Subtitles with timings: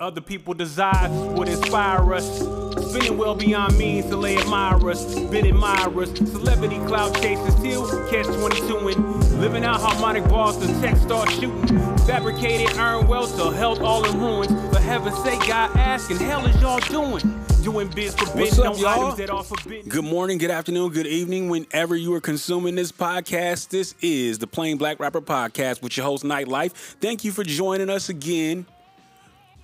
[0.00, 2.40] Other people desire would inspire us.
[2.90, 5.14] Spinning well beyond means till they admire us.
[5.30, 6.10] Been admire us.
[6.18, 11.68] Celebrity cloud chasing still catch 22 and living out harmonic bars till tech start shooting.
[11.98, 14.48] Fabricated earn wealth till health all in ruins.
[14.74, 17.22] For heaven's sake, God asking, hell is y'all doing?
[17.62, 18.88] Doing biz forbidden What's up, y'all?
[18.88, 19.88] items that are forbidden.
[19.88, 23.68] Good morning, good afternoon, good evening, whenever you are consuming this podcast.
[23.68, 26.72] This is the Plain Black Rapper Podcast with your host, Nightlife.
[26.72, 28.66] Thank you for joining us again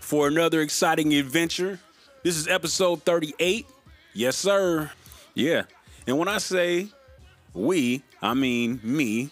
[0.01, 1.79] for another exciting adventure.
[2.25, 3.67] This is episode 38.
[4.13, 4.91] Yes, sir.
[5.35, 5.63] Yeah.
[6.07, 6.89] And when I say
[7.55, 9.31] we, I mean me.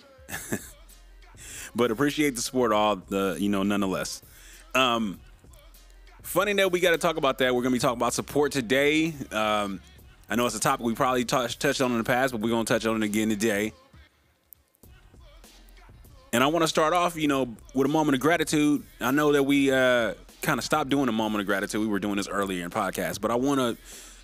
[1.75, 4.23] but appreciate the support all the, you know, nonetheless.
[4.75, 5.19] Um,
[6.23, 7.55] funny that we got to talk about that.
[7.55, 9.15] We're going to be talking about support today.
[9.33, 9.81] Um,
[10.31, 12.51] I know it's a topic we probably touched touched on in the past, but we're
[12.51, 13.73] going to touch on it again today.
[16.33, 18.83] And I want to start off, you know, with a moment of gratitude.
[19.01, 21.81] I know that we uh, kind of stop doing a moment of gratitude.
[21.81, 23.77] We were doing this earlier in podcast, but I want to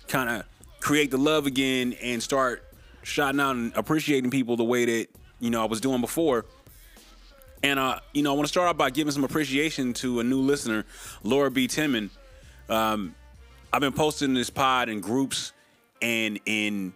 [0.07, 0.45] kind of
[0.79, 2.63] create the love again and start
[3.03, 5.07] shouting out and appreciating people the way that
[5.39, 6.45] you know I was doing before.
[7.63, 10.23] And uh, you know, I want to start off by giving some appreciation to a
[10.23, 10.85] new listener,
[11.23, 11.67] Laura B.
[11.67, 12.09] Timon.
[12.69, 13.15] Um,
[13.73, 15.51] I've been posting this pod in groups
[16.01, 16.93] and in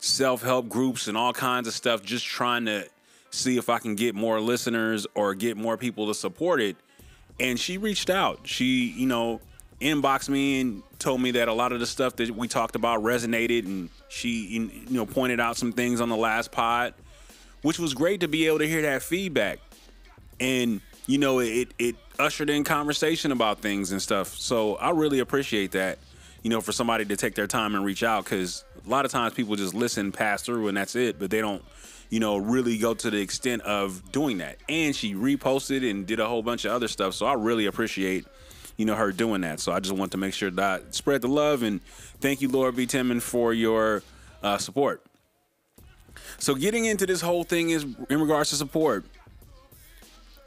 [0.00, 2.86] self-help groups and all kinds of stuff, just trying to
[3.30, 6.76] see if I can get more listeners or get more people to support it.
[7.40, 8.40] And she reached out.
[8.44, 9.40] She, you know,
[9.80, 13.02] inboxed me and told me that a lot of the stuff that we talked about
[13.02, 16.94] resonated, and she, you know, pointed out some things on the last pod,
[17.62, 19.58] which was great to be able to hear that feedback.
[20.38, 24.28] And you know it it ushered in conversation about things and stuff.
[24.36, 25.98] So i really appreciate that
[26.42, 29.10] you know for somebody to take their time and reach out because a lot of
[29.10, 31.18] times people just listen pass through and that's it.
[31.18, 31.64] But they don't
[32.10, 34.58] you know really go to the extent of doing that.
[34.68, 37.14] And she reposted and did a whole bunch of other stuff.
[37.14, 38.26] So i really appreciate
[38.76, 39.60] you know her doing that.
[39.60, 41.82] So i just want to make sure that I spread the love and
[42.20, 44.02] thank you laura b timon for your
[44.42, 45.02] uh, support.
[46.38, 49.04] So getting into this whole thing is in regards to support.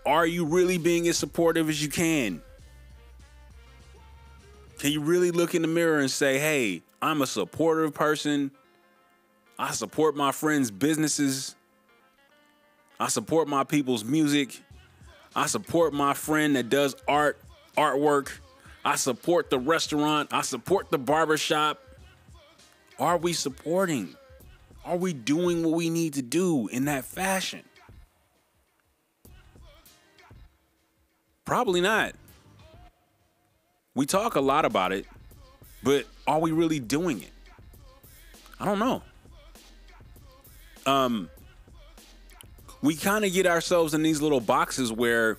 [0.06, 2.42] Are you really being as supportive as you can?
[4.80, 8.52] Can you really look in the mirror and say, hey, I'm a supportive person?
[9.58, 11.56] I support my friends' businesses.
[13.00, 14.62] I support my people's music.
[15.36, 17.40] I support my friend that does art,
[17.78, 18.32] artwork.
[18.86, 20.34] I support the restaurant.
[20.34, 21.82] I support the barbershop.
[23.00, 24.16] Are we supporting?
[24.86, 27.64] Are we doing what we need to do in that fashion?
[31.46, 32.14] Probably not.
[33.96, 35.06] We talk a lot about it,
[35.84, 37.32] but are we really doing it?
[38.60, 39.04] I don't know.
[40.86, 41.30] Um
[42.82, 45.38] we kind of get ourselves in these little boxes where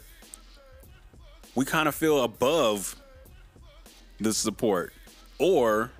[1.54, 2.96] we kind of feel above
[4.18, 4.92] the support
[5.38, 5.90] or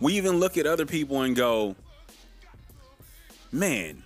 [0.00, 1.76] we even look at other people and go,
[3.52, 4.02] "Man,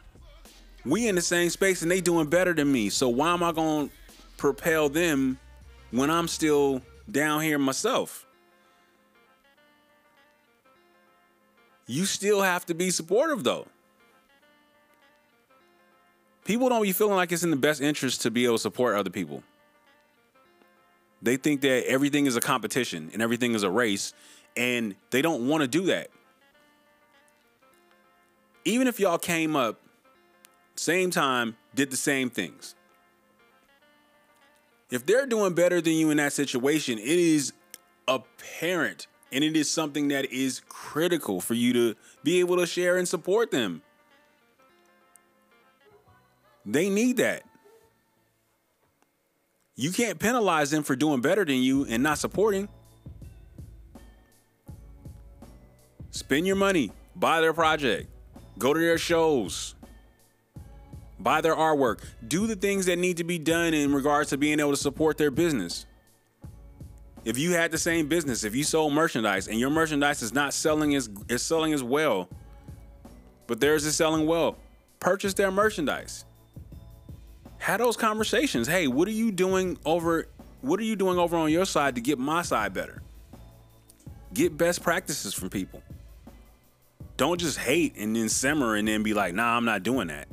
[0.84, 2.90] we in the same space and they doing better than me.
[2.90, 3.94] So why am I going to
[4.36, 5.38] propel them
[5.90, 8.26] when I'm still down here myself.
[11.86, 13.66] You still have to be supportive though.
[16.46, 18.96] People don't be feeling like it's in the best interest to be able to support
[18.96, 19.42] other people.
[21.20, 24.14] They think that everything is a competition and everything is a race,
[24.56, 26.08] and they don't want to do that.
[28.64, 29.80] Even if y'all came up,
[30.76, 32.74] same time, did the same things
[34.90, 37.52] if they're doing better than you in that situation, it is
[38.06, 42.96] apparent and it is something that is critical for you to be able to share
[42.96, 43.82] and support them.
[46.66, 47.44] They need that.
[49.76, 52.68] You can't penalize them for doing better than you and not supporting.
[56.10, 58.08] Spend your money, buy their project,
[58.58, 59.74] go to their shows,
[61.20, 64.58] buy their artwork, do the things that need to be done in regards to being
[64.58, 65.86] able to support their business.
[67.24, 70.54] If you had the same business, if you sold merchandise and your merchandise is not
[70.54, 72.28] selling as is selling as well,
[73.46, 74.56] but theirs is selling well,
[75.00, 76.25] purchase their merchandise.
[77.58, 78.68] Have those conversations.
[78.68, 80.28] Hey, what are you doing over
[80.60, 83.02] what are you doing over on your side to get my side better?
[84.34, 85.82] Get best practices from people.
[87.16, 90.28] Don't just hate and then simmer and then be like, nah, I'm not doing that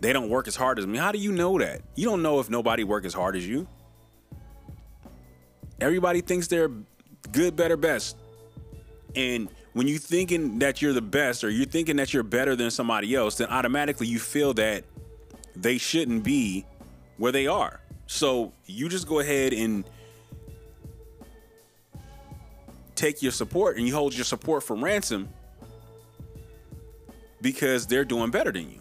[0.00, 0.98] they don't work as hard as me.
[0.98, 1.82] How do you know that?
[1.94, 3.66] You don't know if nobody work as hard as you.
[5.80, 6.70] Everybody thinks they're
[7.32, 8.16] good, better, best.
[9.14, 12.70] And when you thinking that you're the best or you're thinking that you're better than
[12.70, 14.84] somebody else, then automatically you feel that
[15.56, 16.64] they shouldn't be
[17.16, 17.80] where they are.
[18.06, 19.84] So you just go ahead and
[22.94, 25.28] take your support and you hold your support for ransom
[27.40, 28.80] because they're doing better than you,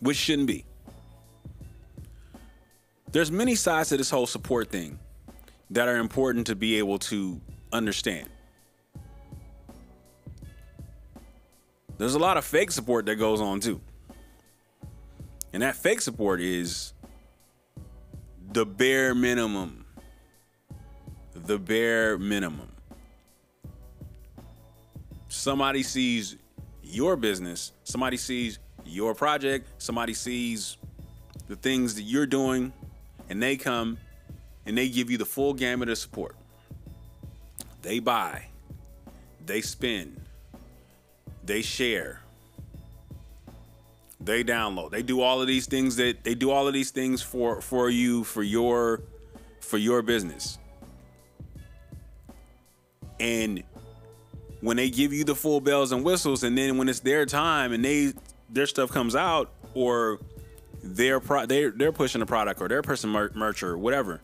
[0.00, 0.64] which shouldn't be.
[3.12, 4.98] There's many sides to this whole support thing
[5.70, 7.40] that are important to be able to
[7.72, 8.28] understand.
[11.96, 13.80] There's a lot of fake support that goes on too.
[15.54, 16.94] And that fake support is
[18.50, 19.84] the bare minimum.
[21.32, 22.72] The bare minimum.
[25.28, 26.36] Somebody sees
[26.82, 30.76] your business, somebody sees your project, somebody sees
[31.46, 32.72] the things that you're doing,
[33.30, 33.96] and they come
[34.66, 36.34] and they give you the full gamut of support.
[37.82, 38.46] They buy,
[39.46, 40.20] they spend,
[41.44, 42.23] they share,
[44.24, 47.22] they download, they do all of these things that they do all of these things
[47.22, 49.02] for for you for your
[49.60, 50.58] for your business.
[53.20, 53.62] And
[54.60, 57.72] when they give you the full bells and whistles, and then when it's their time
[57.72, 58.12] and they
[58.50, 60.18] their stuff comes out, or
[60.82, 64.20] they're pro- they're they're pushing a product or they're pushing mer- merch or whatever,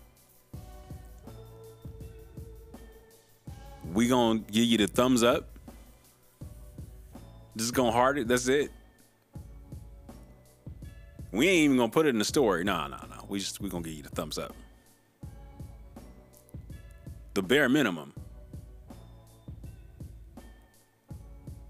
[3.93, 5.49] we gonna give you the thumbs up.
[7.57, 8.29] Just gonna heart it.
[8.29, 8.71] That's it.
[11.33, 12.65] We ain't even gonna put it in the story.
[12.65, 13.25] No, no, no.
[13.29, 14.55] We just we gonna give you the thumbs up.
[17.35, 18.13] The bare minimum.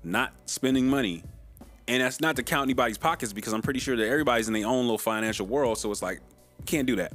[0.03, 1.23] Not spending money.
[1.87, 4.67] And that's not to count anybody's pockets because I'm pretty sure that everybody's in their
[4.67, 5.77] own little financial world.
[5.77, 6.21] So it's like,
[6.65, 7.13] can't do that.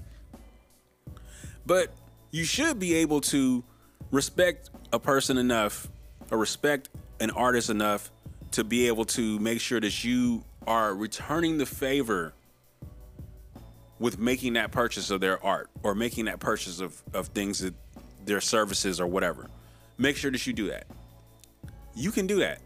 [1.66, 1.94] But
[2.32, 3.64] you should be able to
[4.12, 5.88] respect a person enough
[6.30, 6.90] or respect
[7.20, 8.12] an artist enough
[8.52, 12.34] to be able to make sure that you are returning the favor
[14.00, 17.74] with making that purchase of their art or making that purchase of, of things that
[18.26, 19.48] their services or whatever.
[19.98, 20.88] Make sure that you do that.
[21.96, 22.60] You can do that.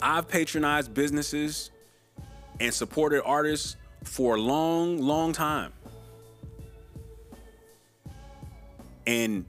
[0.00, 1.70] I've patronized businesses
[2.60, 5.72] and supported artists for a long, long time.
[9.06, 9.44] And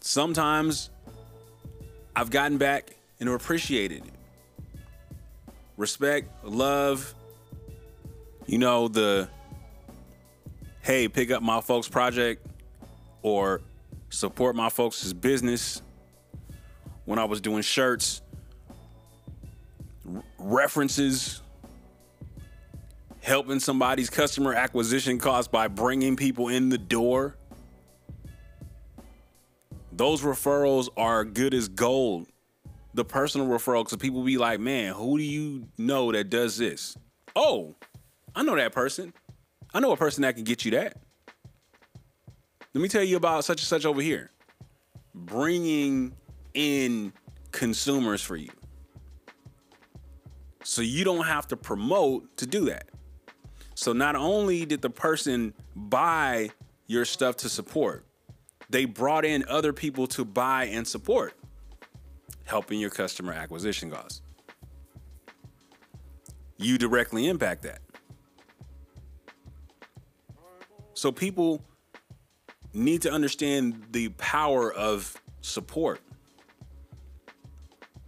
[0.00, 0.90] sometimes
[2.14, 2.90] I've gotten back
[3.20, 4.02] and appreciated.
[5.76, 7.14] Respect, love,
[8.46, 9.28] you know, the
[10.82, 12.46] hey, pick up my folks' project
[13.22, 13.60] or
[14.08, 15.82] support my folks' business.
[17.04, 18.22] When I was doing shirts,
[20.38, 21.40] references,
[23.20, 27.36] helping somebody's customer acquisition cost by bringing people in the door.
[29.92, 32.28] Those referrals are good as gold.
[32.96, 36.96] The personal referrals, because people be like, man, who do you know that does this?
[37.36, 37.76] Oh,
[38.34, 39.12] I know that person.
[39.74, 40.96] I know a person that can get you that.
[42.72, 44.30] Let me tell you about such and such over here.
[45.14, 46.14] Bringing
[46.54, 47.12] in
[47.52, 48.48] consumers for you.
[50.64, 52.88] So you don't have to promote to do that.
[53.74, 56.48] So not only did the person buy
[56.86, 58.06] your stuff to support,
[58.70, 61.34] they brought in other people to buy and support,
[62.46, 64.22] helping your customer acquisition costs.
[66.56, 67.80] You directly impact that.
[70.94, 71.62] So people
[72.72, 76.00] need to understand the power of support.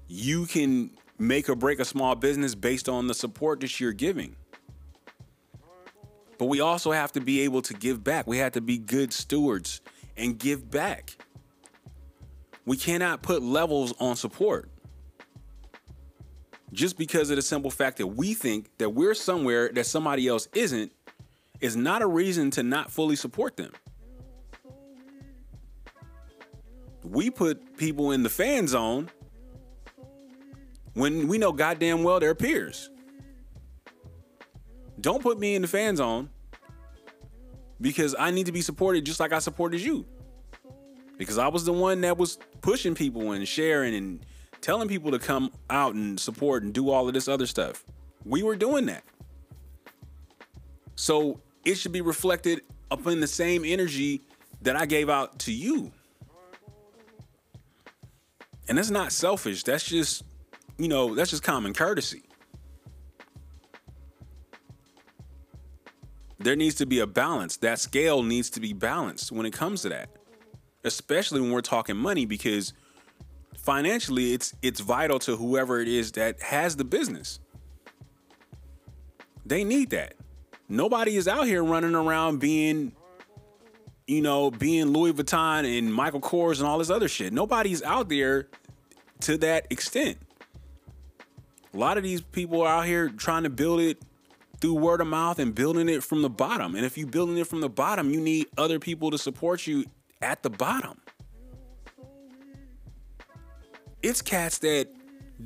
[0.07, 4.37] You can make or break a small business based on the support that you're giving.
[6.39, 8.27] But we also have to be able to give back.
[8.27, 9.81] We have to be good stewards
[10.17, 11.17] and give back.
[12.69, 14.69] We cannot put levels on support.
[16.71, 20.49] Just because of the simple fact that we think that we're somewhere that somebody else
[20.53, 20.93] isn't
[21.63, 23.73] is not a reason to not fully support them.
[27.05, 29.09] We put people in the fan zone
[30.93, 32.91] when we know goddamn well they're peers.
[35.01, 36.29] Don't put me in the fan zone
[37.81, 40.05] because I need to be supported just like I supported you.
[41.19, 44.25] Because I was the one that was pushing people and sharing and
[44.61, 47.85] telling people to come out and support and do all of this other stuff.
[48.25, 49.05] We were doing that.
[50.95, 54.23] So it should be reflected upon the same energy
[54.63, 55.93] that I gave out to you.
[58.69, 59.65] And that's not selfish.
[59.65, 60.25] That's just,
[60.77, 62.23] you know, that's just common courtesy.
[66.39, 67.57] There needs to be a balance.
[67.59, 70.11] That scale needs to be balanced when it comes to that.
[70.89, 72.73] Especially when we're talking money because
[73.57, 77.39] financially it's it's vital to whoever it is that has the business.
[79.47, 80.15] They need that.
[80.69, 82.93] Nobody is out here running around being
[84.09, 87.31] you know, being Louis Vuitton and Michael Kors and all this other shit.
[87.31, 88.49] Nobody's out there
[89.21, 90.17] to that extent.
[91.75, 93.99] A lot of these people are out here trying to build it
[94.61, 96.75] through word of mouth and building it from the bottom.
[96.75, 99.85] And if you're building it from the bottom, you need other people to support you
[100.23, 101.01] at the bottom.
[104.03, 104.89] It's cats that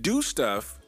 [0.01, 0.79] do stuff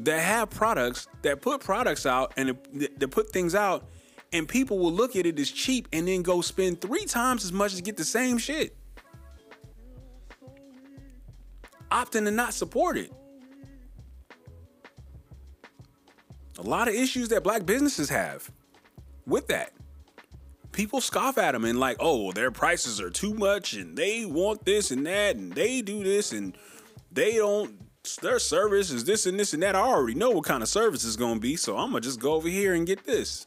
[0.00, 3.88] that have products that put products out and that put things out
[4.32, 7.52] and people will look at it as cheap and then go spend three times as
[7.52, 8.76] much to get the same shit.
[11.90, 13.12] Opting to not support it.
[16.58, 18.50] A lot of issues that black businesses have
[19.26, 19.72] with that
[20.72, 24.64] people scoff at them and like oh their prices are too much and they want
[24.64, 26.56] this and that and they do this and
[27.12, 27.78] they don't
[28.20, 29.76] their service is this and this and that.
[29.76, 32.34] I already know what kind of service it's gonna be, so I'm gonna just go
[32.34, 33.46] over here and get this.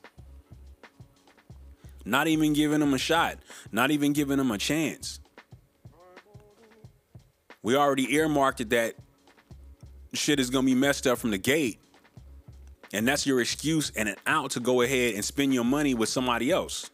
[2.05, 3.37] Not even giving them a shot,
[3.71, 5.19] not even giving them a chance.
[7.63, 8.95] We already earmarked that
[10.13, 11.79] shit is gonna be messed up from the gate.
[12.93, 16.07] And that's your excuse and an out to go ahead and spend your money with
[16.07, 16.91] somebody else.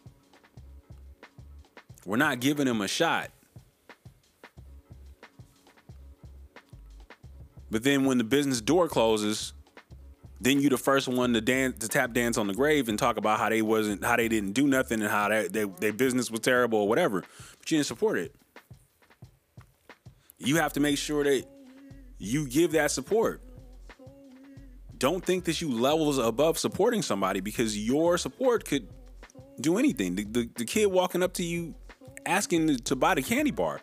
[2.06, 3.32] We're not giving them a shot.
[7.70, 9.54] But then when the business door closes,
[10.42, 13.18] then you the first one to dance to tap dance on the grave and talk
[13.18, 16.30] about how they wasn't how they didn't do nothing and how they, they, their business
[16.30, 17.22] was terrible or whatever.
[17.22, 18.36] But you didn't support it.
[20.38, 21.46] You have to make sure that
[22.18, 23.42] you give that support.
[24.98, 28.88] Don't think that you levels above supporting somebody because your support could
[29.60, 30.16] do anything.
[30.16, 31.76] The, the, the kid walking up to you
[32.32, 33.82] asking to buy the candy bar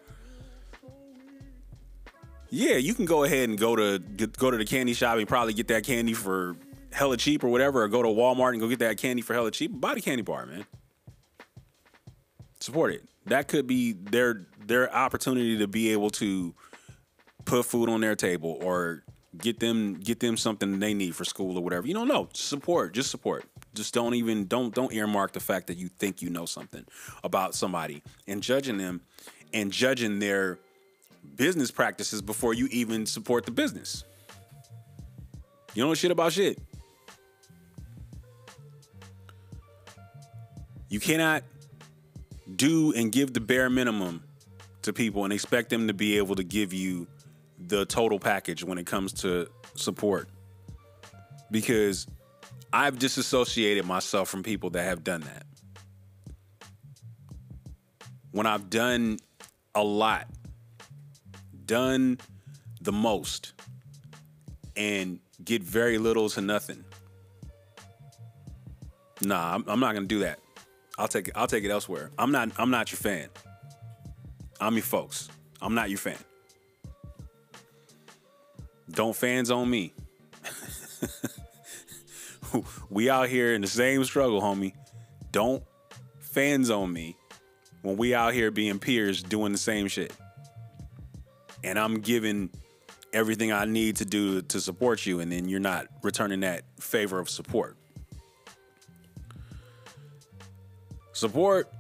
[2.51, 5.29] yeah, you can go ahead and go to get, go to the candy shop and
[5.29, 6.57] probably get that candy for
[6.93, 9.51] hella cheap or whatever, or go to Walmart and go get that candy for hella
[9.51, 9.79] cheap.
[9.79, 10.65] Buy the candy bar, man.
[12.61, 13.09] Support it.
[13.27, 16.55] That could be their their opportunity to be able to
[17.45, 19.05] put food on their table or
[19.37, 21.87] get them get them something they need for school or whatever.
[21.87, 22.29] You don't know.
[22.33, 22.95] Support.
[22.95, 23.45] Just support.
[23.75, 26.85] Just don't even don't don't earmark the fact that you think you know something
[27.23, 29.03] about somebody and judging them
[29.53, 30.59] and judging their
[31.37, 34.05] business practices before you even support the business.
[35.75, 36.59] You don't know shit about shit.
[40.89, 41.43] You cannot
[42.57, 44.25] do and give the bare minimum
[44.83, 47.07] to people and expect them to be able to give you
[47.59, 50.29] the total package when it comes to support.
[51.51, 52.07] Because
[52.73, 55.45] I've disassociated myself from people that have done that.
[58.31, 59.19] When I've done
[59.75, 60.29] a lot
[61.69, 62.19] done
[62.81, 63.53] the most
[64.77, 66.83] and get very little to nothing.
[69.23, 70.41] Nah, I'm, I'm not gonna do that.
[70.99, 71.35] I'll take it.
[71.37, 72.11] I'll take it elsewhere.
[72.19, 72.51] I'm not.
[72.59, 73.29] I'm not your fan.
[74.61, 75.29] I'm your folks.
[75.63, 76.17] I'm not your fan.
[78.91, 79.93] Don't fans on me.
[82.91, 84.73] we out here in the same struggle, homie.
[85.31, 85.63] Don't
[86.21, 87.17] fans on me
[87.83, 90.13] when we out here being peers doing the same shit
[91.65, 92.51] and I'm giving
[93.13, 97.19] everything I need to do to support you, and then you're not returning that favor
[97.19, 97.77] of support.
[101.13, 101.73] Support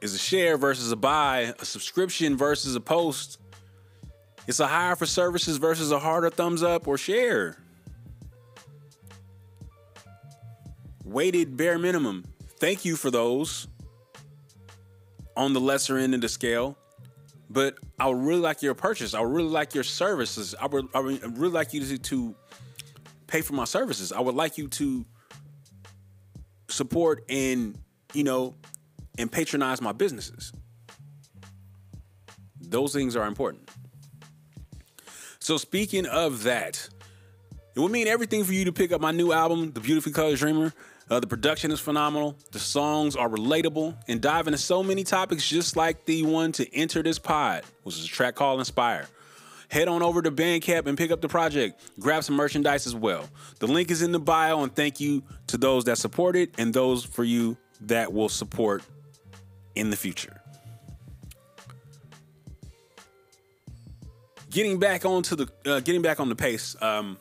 [0.00, 3.38] is a share versus a buy, a subscription versus a post.
[4.46, 7.56] It's a hire for services versus a harder thumbs up or share.
[11.04, 12.24] Weighted bare minimum.
[12.58, 13.68] Thank you for those
[15.36, 16.76] on the lesser end of the scale
[17.52, 19.12] but I would really like your purchase.
[19.12, 20.54] I would really like your services.
[20.58, 22.34] I would, I would really like you to, to
[23.26, 24.10] pay for my services.
[24.10, 25.04] I would like you to
[26.68, 27.78] support and,
[28.14, 28.54] you know,
[29.18, 30.52] and patronize my businesses.
[32.58, 33.68] Those things are important.
[35.42, 36.88] So speaking of that,
[37.74, 40.38] it would mean everything for you to pick up my new album, The Beautifully Colored
[40.38, 40.72] Dreamer.
[41.10, 42.36] Uh, the production is phenomenal.
[42.52, 46.72] The songs are relatable and dive into so many topics, just like the one to
[46.72, 49.06] enter this pod, which is a track called Inspire.
[49.66, 51.90] Head on over to Bandcamp and pick up the project.
[51.98, 53.28] Grab some merchandise as well.
[53.58, 56.72] The link is in the bio, and thank you to those that support it and
[56.72, 58.84] those for you that will support
[59.74, 60.41] in the future.
[64.52, 66.76] Getting back onto the uh, getting back on the pace.
[66.82, 67.16] Um,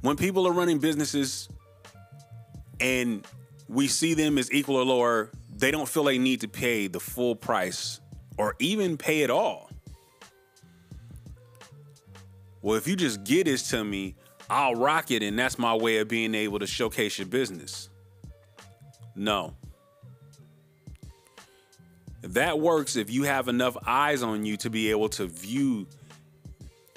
[0.00, 1.48] when people are running businesses
[2.78, 3.26] and
[3.68, 7.00] we see them as equal or lower, they don't feel they need to pay the
[7.00, 8.00] full price
[8.36, 9.70] or even pay it all.
[12.60, 14.14] Well, if you just get this to me,
[14.48, 17.88] I'll rock it, and that's my way of being able to showcase your business.
[19.16, 19.56] No.
[22.22, 25.86] That works if you have enough eyes on you to be able to view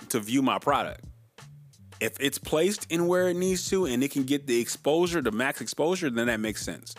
[0.10, 1.04] to view my product.
[2.00, 5.32] If it's placed in where it needs to and it can get the exposure, the
[5.32, 6.94] max exposure, then that makes sense.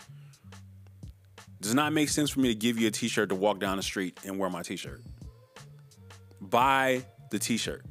[1.61, 3.83] Does not make sense for me to give you a t-shirt to walk down the
[3.83, 5.01] street and wear my t-shirt.
[6.41, 7.85] Buy the t-shirt.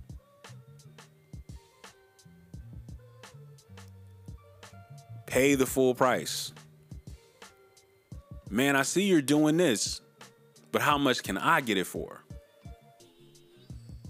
[5.26, 6.52] Pay the full price.
[8.49, 10.00] Man, I see you're doing this,
[10.76, 12.23] but how much can I get it for?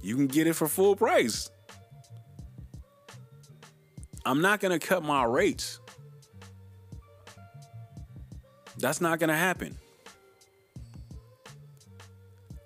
[0.03, 1.49] You can get it for full price.
[4.25, 5.79] I'm not going to cut my rates.
[8.79, 9.77] That's not going to happen.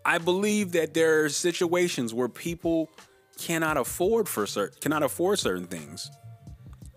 [0.03, 2.89] I believe that there are situations where people
[3.37, 6.11] cannot afford for certain cannot afford certain things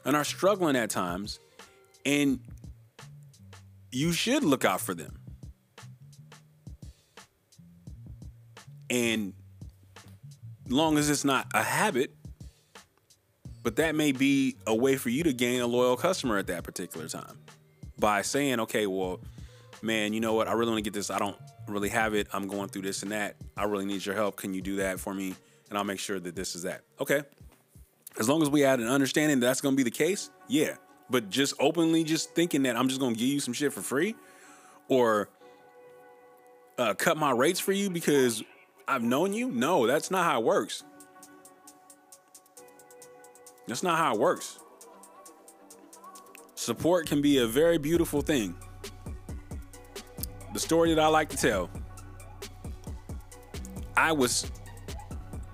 [0.05, 1.41] and are struggling at times
[2.05, 2.39] and
[3.91, 5.19] you should look out for them.
[8.93, 9.33] And
[10.69, 12.13] long as it's not a habit,
[13.63, 16.63] but that may be a way for you to gain a loyal customer at that
[16.63, 17.39] particular time
[17.97, 19.19] by saying, okay, well,
[19.81, 20.47] man, you know what?
[20.47, 21.09] I really want to get this.
[21.09, 21.35] I don't
[21.67, 22.27] really have it.
[22.33, 23.35] I'm going through this and that.
[23.57, 24.35] I really need your help.
[24.35, 25.33] Can you do that for me?
[25.69, 26.81] And I'll make sure that this is that.
[26.99, 27.23] Okay.
[28.19, 30.75] As long as we had an understanding that that's going to be the case, yeah.
[31.09, 33.81] But just openly just thinking that I'm just going to give you some shit for
[33.81, 34.13] free
[34.87, 35.29] or
[36.77, 38.43] uh, cut my rates for you because
[38.87, 39.49] I've known you?
[39.49, 40.83] No, that's not how it works.
[43.67, 44.59] That's not how it works.
[46.55, 48.55] Support can be a very beautiful thing.
[50.53, 51.69] The story that I like to tell
[53.95, 54.51] I was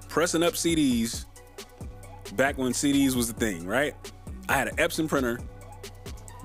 [0.07, 1.25] pressing up CDs
[2.36, 3.93] back when CDs was the thing, right?
[4.48, 5.39] I had an Epson printer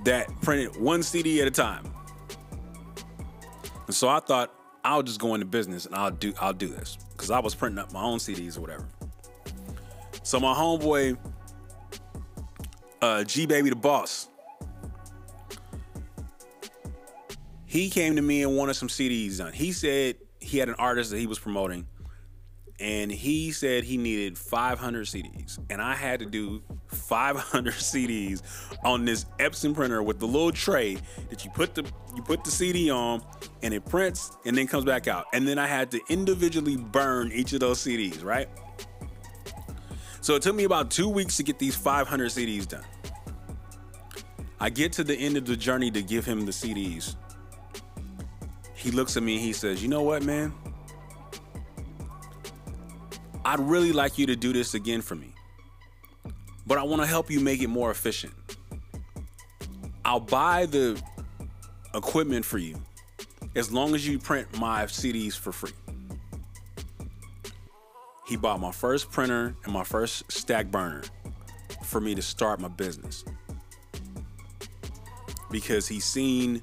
[0.05, 1.85] that printed one CD at a time.
[3.87, 4.53] And so I thought
[4.85, 7.79] I'll just go into business and I'll do I'll do this because I was printing
[7.79, 8.87] up my own CDs or whatever.
[10.23, 11.17] So my homeboy,
[13.01, 14.29] uh, G Baby the Boss,
[17.65, 19.53] he came to me and wanted some CDs done.
[19.53, 21.87] He said he had an artist that he was promoting,
[22.81, 28.43] and he said he needed 500 CDs, and I had to do 500 CDs
[28.85, 30.99] on this Epson printer with the little tray
[31.31, 31.85] that you put the
[32.17, 33.23] you put the CD on,
[33.63, 37.31] and it prints and then comes back out, and then I had to individually burn
[37.33, 38.49] each of those CDs, right?
[40.21, 42.85] So it took me about two weeks to get these 500 CDs done.
[44.59, 47.17] I get to the end of the journey to give him the CDs.
[48.75, 50.55] He looks at me and he says, You know what, man?
[53.45, 55.35] I'd really like you to do this again for me,
[56.67, 58.33] but I want to help you make it more efficient.
[60.05, 61.01] I'll buy the
[61.95, 62.77] equipment for you
[63.55, 65.73] as long as you print my CDs for free.
[68.27, 71.03] He bought my first printer and my first stack burner
[71.85, 73.25] for me to start my business
[75.51, 76.61] because he's seen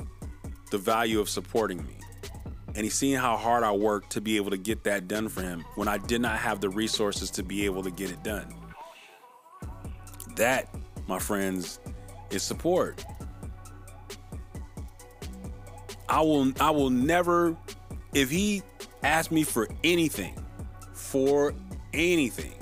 [0.71, 1.95] the value of supporting me
[2.75, 5.41] and he's seeing how hard I worked to be able to get that done for
[5.41, 8.53] him when I did not have the resources to be able to get it done.
[10.35, 10.73] That,
[11.07, 11.79] my friends,
[12.29, 13.03] is support.
[16.07, 17.55] I will I will never
[18.13, 18.63] if he
[19.03, 20.37] asked me for anything,
[20.93, 21.53] for
[21.93, 22.53] anything,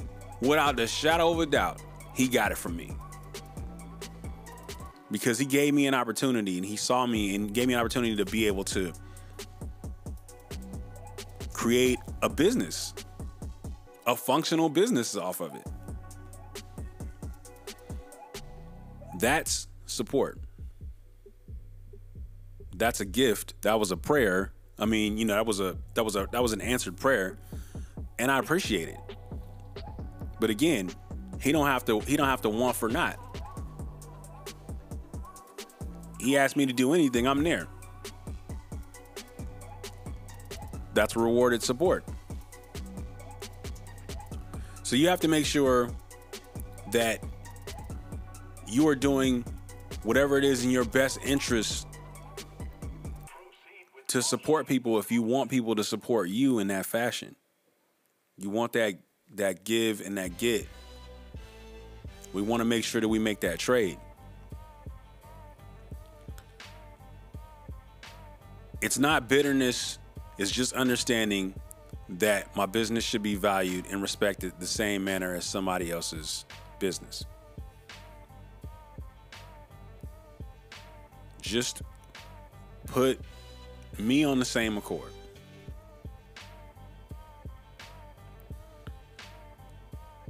[0.42, 1.82] without the shadow of a doubt,
[2.14, 2.96] he got it from me.
[5.12, 8.16] Because he gave me an opportunity and he saw me and gave me an opportunity
[8.16, 8.94] to be able to
[11.70, 12.96] create a business,
[14.08, 15.68] a functional business off of it.
[19.20, 20.40] That's support.
[22.76, 23.54] That's a gift.
[23.62, 24.52] That was a prayer.
[24.80, 27.38] I mean, you know, that was a that was a that was an answered prayer,
[28.18, 28.98] and I appreciate it.
[30.40, 30.90] But again,
[31.40, 33.20] he don't have to he don't have to want for not.
[36.20, 37.68] He asked me to do anything, I'm there.
[40.94, 42.04] That's rewarded support.
[44.84, 45.92] So you have to make sure
[46.92, 47.24] that
[48.68, 49.46] you are doing
[50.04, 51.88] whatever it is in your best interest
[54.08, 57.36] to support people if you want people to support you in that fashion.
[58.38, 58.96] You want that
[59.36, 60.68] that give and that get.
[62.34, 63.98] We want to make sure that we make that trade.
[68.82, 70.00] It's not bitterness
[70.40, 71.54] is just understanding
[72.08, 76.46] that my business should be valued and respected the same manner as somebody else's
[76.80, 77.26] business.
[81.42, 81.84] Just
[82.88, 83.20] put
[84.00, 85.12] me on the same accord.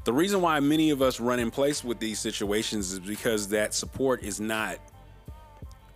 [0.05, 3.75] The reason why many of us run in place with these situations is because that
[3.75, 4.79] support is not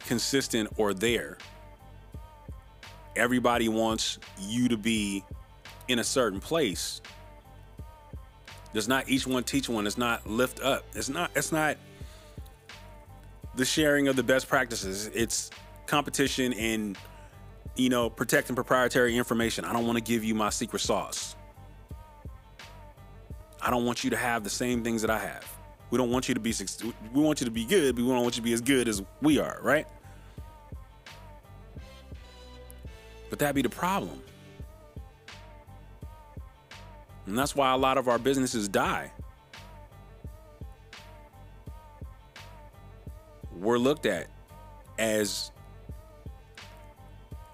[0.06, 1.38] consistent or there.
[3.16, 5.24] Everybody wants you to be
[5.88, 7.02] in a certain place.
[8.72, 9.86] There's not each one teach one.
[9.86, 10.84] It's not lift up.
[10.96, 11.32] It's not.
[11.36, 11.78] It's not
[13.56, 15.08] the sharing of the best practices.
[15.14, 15.52] It's
[15.86, 16.98] competition and
[17.76, 19.64] you know protecting proprietary information.
[19.64, 21.36] I don't want to give you my secret sauce.
[23.62, 25.46] I don't want you to have the same things that I have.
[25.92, 26.54] We don't want you to be
[27.14, 28.88] we want you to be good, but we don't want you to be as good
[28.88, 29.88] as we are, right?
[33.34, 34.22] But that be the problem.
[37.26, 39.12] And that's why a lot of our businesses die.
[43.52, 44.28] We're looked at
[45.00, 45.52] as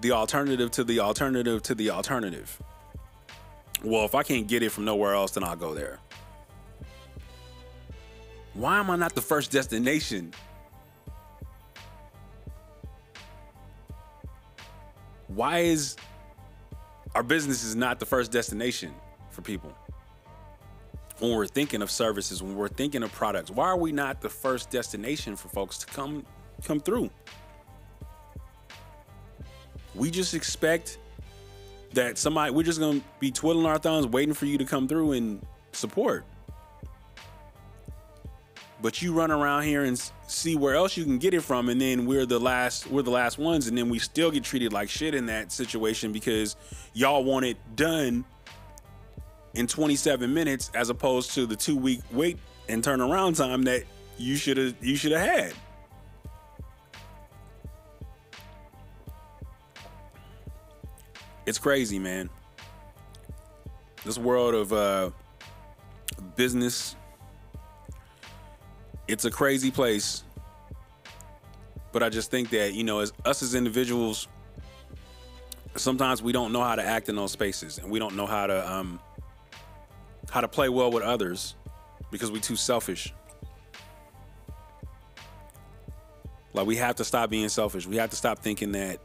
[0.02, 2.62] the alternative to the alternative to the alternative.
[3.82, 6.00] Well, if I can't get it from nowhere else, then I'll go there.
[8.54, 10.34] Why am I not the first destination?
[15.40, 15.96] Why is
[17.16, 18.94] our business is not the first destination
[19.30, 19.74] for people?
[21.20, 24.28] When we're thinking of services, when we're thinking of products, why are we not the
[24.28, 26.26] first destination for folks to come
[26.66, 27.10] come through?
[29.96, 30.98] We just expect
[31.94, 35.14] that somebody we're just gonna be twiddling our thumbs waiting for you to come through
[35.14, 36.26] and support
[38.82, 41.80] but you run around here and see where else you can get it from and
[41.80, 44.90] then we're the last we're the last ones and then we still get treated like
[44.90, 46.56] shit in that situation because
[46.94, 48.24] y'all want it done
[49.56, 52.38] in 27 minutes as opposed to the two week wait
[52.68, 53.84] and turnaround time that
[54.18, 55.54] you should have you should have had
[61.50, 62.30] it's crazy, man.
[64.06, 65.10] This world of uh,
[66.36, 66.96] business,
[69.10, 70.24] it's a crazy place.
[71.92, 74.28] But I just think that, you know, as us as individuals,
[75.76, 78.48] sometimes we don't know how to act in those spaces and we don't know how
[78.48, 79.00] to um
[80.30, 81.56] how to play well with others
[82.12, 83.14] because we're too selfish.
[86.54, 87.88] Like we have to stop being selfish.
[87.88, 89.00] We have to stop thinking that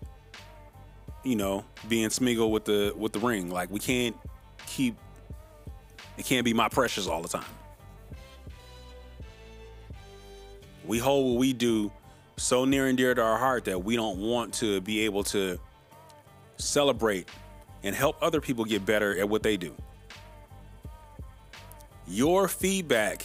[1.23, 3.51] you know, being Smeagol with the with the ring.
[3.51, 4.17] Like we can't
[4.67, 4.97] keep
[6.19, 7.45] it can't be my precious all the time.
[10.87, 11.91] We hold what we do
[12.37, 15.59] so near and dear to our heart that we don't want to be able to
[16.57, 17.29] celebrate
[17.83, 19.75] and help other people get better at what they do.
[22.07, 23.25] Your feedback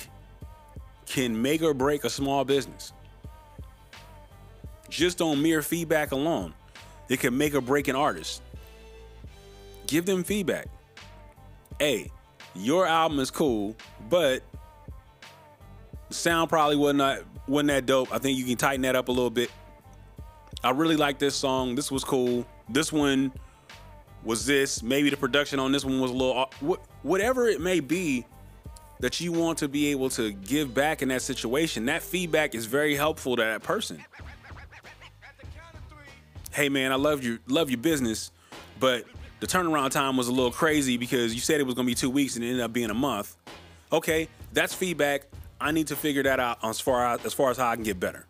[1.06, 2.94] can make or break a small business.
[4.90, 6.54] Just on mere feedback alone.
[7.10, 8.42] It can make or break an artist.
[9.88, 10.68] Give them feedback.
[11.80, 12.12] Hey,
[12.56, 13.76] your album is cool,
[14.10, 14.44] but
[16.10, 18.14] the sound probably wasn't that, wasn't that dope.
[18.14, 19.52] I think you can tighten that up a little bit.
[20.64, 21.76] I really like this song.
[21.76, 22.46] This was cool.
[22.68, 23.32] This one
[24.24, 24.84] was this.
[24.84, 26.50] Maybe the production on this one was a little
[27.02, 28.26] whatever it may be
[29.00, 31.86] that you want to be able to give back in that situation.
[31.86, 34.04] That feedback is very helpful to that person
[36.60, 38.32] hey man, I love your love your business,
[38.80, 39.06] but
[39.40, 42.10] the turnaround time was a little crazy because you said it was gonna be two
[42.10, 43.36] weeks and it ended up being a month.
[43.92, 45.24] Okay, that's feedback.
[45.62, 47.84] I need to figure that out as far as, as far as how I can
[47.84, 48.26] get better.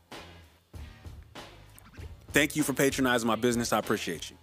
[2.32, 3.74] Thank you for patronizing my business.
[3.74, 4.38] I appreciate you.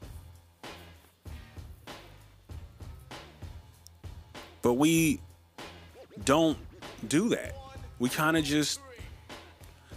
[4.63, 5.21] But we
[6.25, 6.59] don't
[7.07, 7.55] do that.
[7.99, 8.81] We kind of just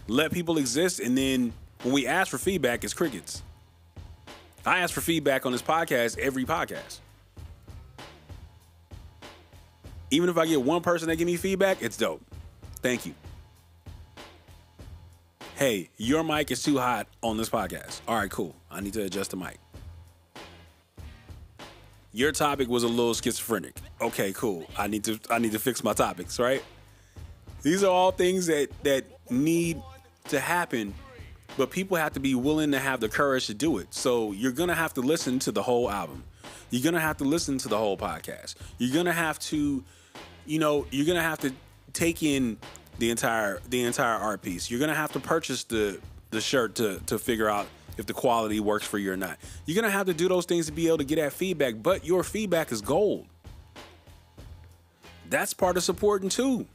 [0.07, 3.41] let people exist, and then when we ask for feedback, it's crickets.
[4.65, 6.99] I ask for feedback on this podcast every podcast.
[10.11, 12.21] Even if I get one person that give me feedback, it's dope.
[12.81, 13.13] Thank you.
[15.55, 17.99] Hey, your mic is too hot on this podcast.
[18.07, 18.55] All right, cool.
[18.71, 19.57] I need to adjust the mic.
[22.13, 23.75] Your topic was a little schizophrenic.
[24.01, 24.65] Okay, cool.
[24.77, 26.63] I need to I need to fix my topics, right?
[27.61, 29.81] These are all things that that need
[30.29, 30.93] to happen
[31.57, 33.93] but people have to be willing to have the courage to do it.
[33.93, 36.23] So you're gonna have to listen to the whole album.
[36.69, 38.55] You're gonna have to listen to the whole podcast.
[38.77, 39.83] You're gonna have to,
[40.45, 41.51] you know, you're gonna have to
[41.99, 42.57] take in
[42.97, 44.71] the entire the entire art piece.
[44.71, 45.99] You're gonna have to purchase the
[46.31, 49.37] the shirt to to figure out if the quality works for you or not.
[49.65, 51.75] You're gonna have to do those things to be able to get that feedback.
[51.83, 53.25] But your feedback is gold.
[55.29, 56.65] That's part of supporting too.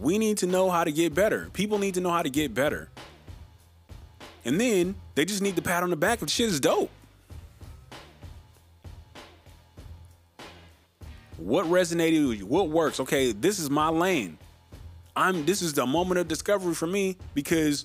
[0.00, 1.50] We need to know how to get better.
[1.52, 2.88] People need to know how to get better.
[4.44, 6.90] And then they just need the pat on the back if shit is dope.
[11.44, 12.46] What resonated with you?
[12.46, 13.00] What works?
[13.00, 14.38] Okay, this is my lane.
[15.14, 17.84] I'm this is the moment of discovery for me because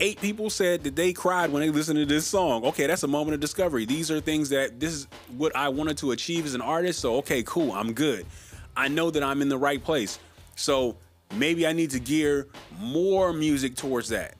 [0.00, 2.64] eight people said that they cried when they listened to this song.
[2.64, 3.84] Okay, that's a moment of discovery.
[3.84, 7.00] These are things that this is what I wanted to achieve as an artist.
[7.00, 8.24] So okay, cool, I'm good.
[8.74, 10.18] I know that I'm in the right place.
[10.54, 10.96] So
[11.34, 12.48] maybe I need to gear
[12.80, 14.34] more music towards that.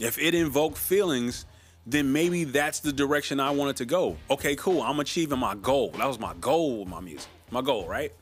[0.00, 1.46] If it invoked feelings,
[1.86, 4.16] then maybe that's the direction I wanted to go.
[4.30, 4.82] Okay, cool.
[4.82, 5.90] I'm achieving my goal.
[5.90, 7.30] That was my goal with my music.
[7.50, 8.12] My goal, right?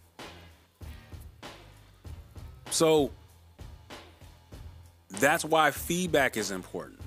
[2.70, 3.10] So
[5.08, 7.00] that's why feedback is important.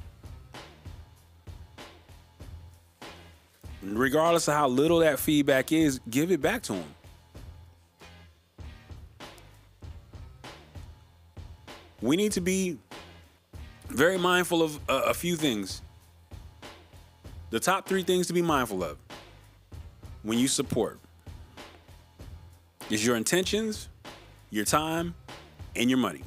[3.81, 6.95] Regardless of how little that feedback is, give it back to them.
[12.01, 12.77] We need to be
[13.87, 15.81] very mindful of a, a few things.
[17.53, 18.97] The top three things to be mindful of
[20.23, 20.99] when you support
[22.89, 23.89] is your intentions,
[24.49, 25.13] your time,
[25.75, 26.23] and your money.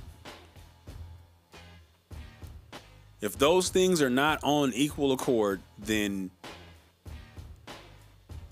[3.20, 6.30] If those things are not on equal accord, then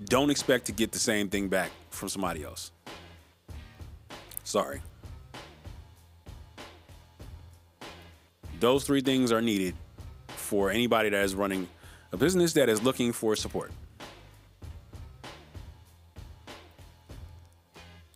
[0.07, 2.73] don't expect to get the same thing back from somebody else.
[4.43, 4.83] Sorry.
[8.59, 9.77] Those three things are needed
[10.27, 11.69] for anybody that is running
[12.15, 13.73] a business that is looking for support.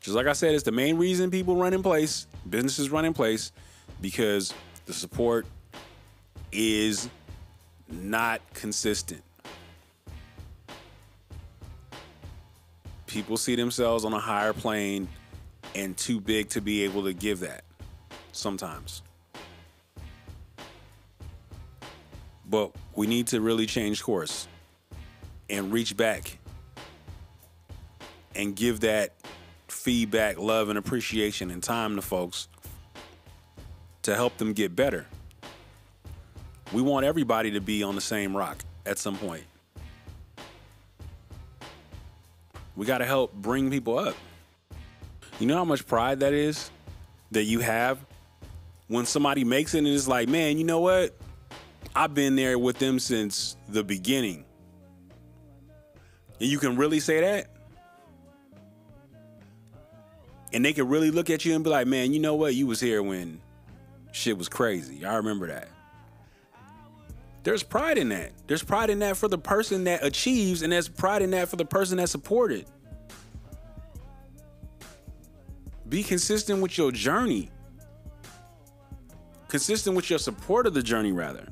[0.01, 3.13] Just like I said, it's the main reason people run in place, businesses run in
[3.13, 3.51] place,
[4.01, 4.55] because
[4.87, 5.47] the support
[6.53, 7.11] is
[7.91, 9.23] not consistent.
[13.09, 15.09] People see themselves on a higher plane
[15.75, 17.65] and too big to be able to give that
[18.31, 19.03] sometimes.
[22.49, 24.49] But we need to really change course
[25.51, 26.39] and reach back
[28.35, 29.15] and give that
[29.69, 32.49] feedback, love, and appreciation and time to folks
[34.03, 35.07] to help them get better.
[36.73, 39.45] We want everybody to be on the same rock at some point.
[42.77, 44.15] We got to help bring people up.
[45.41, 46.71] You know how much pride that is
[47.33, 47.99] that you have
[48.87, 51.18] when somebody makes it and it's like, man, you know what?
[51.99, 54.45] I've been there with them since the beginning.
[56.39, 57.49] And you can really say that?
[60.53, 62.55] And they can really look at you and be like, man, you know what?
[62.55, 63.41] You was here when
[64.13, 65.05] shit was crazy.
[65.05, 65.71] I remember that.
[67.43, 68.31] There's pride in that.
[68.47, 71.57] There's pride in that for the person that achieves, and there's pride in that for
[71.57, 72.67] the person that supported.
[75.89, 77.51] Be consistent with your journey.
[79.49, 81.49] Consistent with your support of the journey, rather.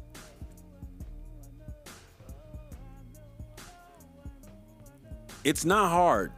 [5.47, 6.33] It's not hard.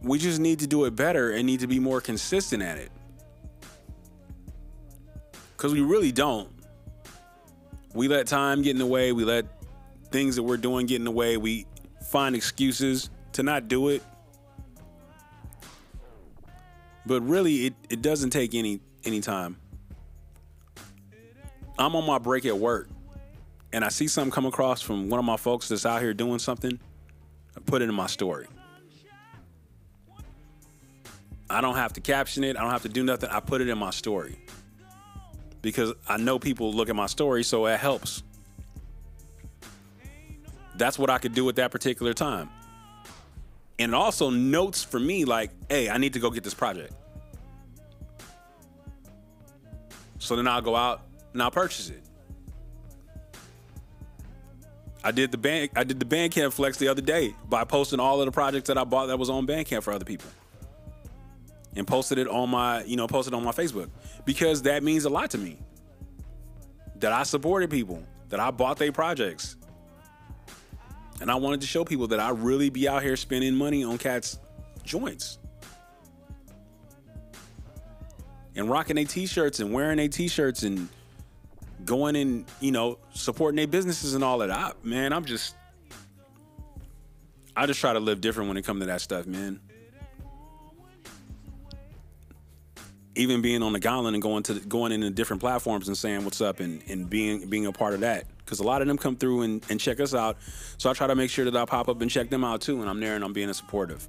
[0.00, 2.90] We just need to do it better and need to be more consistent at it.
[5.56, 6.50] Because we really don't.
[7.94, 9.12] We let time get in the way.
[9.12, 9.46] We let
[10.10, 11.36] things that we're doing get in the way.
[11.36, 11.66] We
[12.10, 14.02] find excuses to not do it.
[17.06, 19.56] But really, it, it doesn't take any any time.
[21.78, 22.88] I'm on my break at work
[23.72, 26.38] and I see something come across from one of my folks that's out here doing
[26.38, 26.78] something,
[27.56, 28.46] I put it in my story.
[31.48, 32.56] I don't have to caption it.
[32.56, 33.28] I don't have to do nothing.
[33.30, 34.38] I put it in my story
[35.60, 38.22] because I know people look at my story, so it helps.
[40.76, 42.48] That's what I could do at that particular time.
[43.78, 46.94] And also notes for me like, hey, I need to go get this project.
[50.18, 52.02] So then I'll go out and I'll purchase it.
[55.04, 58.20] I did the band I did the Bandcamp flex the other day by posting all
[58.20, 60.30] of the projects that I bought that was on Bandcamp for other people.
[61.74, 63.88] And posted it on my, you know, posted on my Facebook
[64.24, 65.58] because that means a lot to me.
[66.96, 69.56] That I supported people, that I bought their projects.
[71.20, 73.96] And I wanted to show people that I really be out here spending money on
[73.98, 74.38] cats
[74.84, 75.38] joints.
[78.54, 80.88] And rocking their t-shirts and wearing their t-shirts and
[81.84, 84.84] going and you know supporting their businesses and all of that.
[84.84, 85.54] Man, I'm just
[87.54, 89.60] I just try to live different when it comes to that stuff, man.
[93.14, 96.40] Even being on the gauntlet and going to going into different platforms and saying what's
[96.40, 99.16] up and, and being being a part of that because a lot of them come
[99.16, 100.38] through and, and check us out.
[100.78, 102.80] So I try to make sure that I pop up and check them out too,
[102.80, 104.08] and I'm there and I'm being a supportive.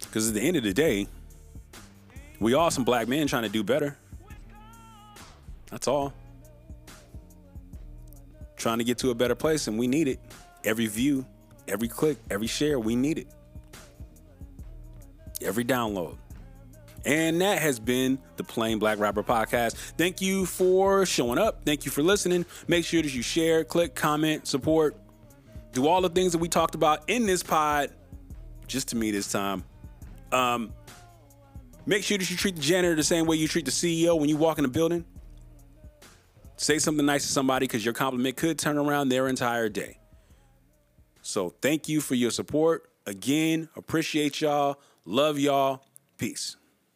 [0.00, 1.06] Because at the end of the day,
[2.40, 3.96] we all some black men trying to do better.
[5.70, 6.12] That's all.
[8.56, 10.18] trying to get to a better place, and we need it.
[10.64, 11.26] Every view,
[11.68, 13.28] every click, every share, we need it.
[15.42, 16.16] Every download.
[17.04, 19.74] And that has been the Plain Black Rapper Podcast.
[19.96, 21.64] Thank you for showing up.
[21.64, 22.44] Thank you for listening.
[22.66, 24.96] Make sure that you share, click, comment, support,
[25.72, 27.90] do all the things that we talked about in this pod,
[28.66, 29.62] just to me this time.
[30.32, 30.72] Um,
[31.84, 34.28] make sure that you treat the janitor the same way you treat the CEO when
[34.28, 35.04] you walk in the building.
[36.56, 39.98] Say something nice to somebody because your compliment could turn around their entire day.
[41.22, 42.88] So thank you for your support.
[43.04, 44.80] Again, appreciate y'all.
[45.04, 45.84] Love y'all.
[46.18, 46.56] Peace.